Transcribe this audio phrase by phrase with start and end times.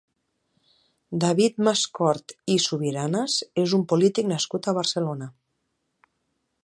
[1.23, 5.29] David Mascort i Subiranas és un polític nascut a Barcelona.